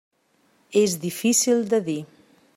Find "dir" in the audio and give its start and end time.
1.93-1.99